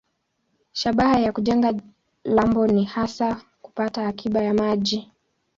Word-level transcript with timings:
Shabaha 0.73 1.19
ya 1.19 1.31
kujenga 1.31 1.73
lambo 2.23 2.67
ni 2.67 2.83
hasa 2.83 3.41
kupata 3.61 4.07
akiba 4.07 4.43
ya 4.43 4.53
maji. 4.53 5.11